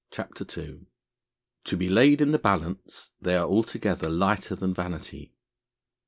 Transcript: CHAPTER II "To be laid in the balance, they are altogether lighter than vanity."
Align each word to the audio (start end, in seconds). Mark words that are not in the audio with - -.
CHAPTER 0.09 0.47
II 0.63 0.87
"To 1.65 1.77
be 1.77 1.87
laid 1.87 2.21
in 2.21 2.31
the 2.31 2.39
balance, 2.39 3.11
they 3.21 3.35
are 3.35 3.47
altogether 3.47 4.09
lighter 4.09 4.55
than 4.55 4.73
vanity." 4.73 5.35